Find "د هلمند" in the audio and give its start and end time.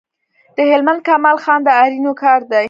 0.55-1.01